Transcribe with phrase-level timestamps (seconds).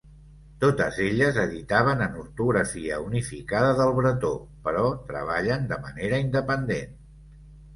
[0.61, 4.33] Totes elles editaven en ortografia unificada del bretó,
[4.69, 6.99] però treballen de manera independent.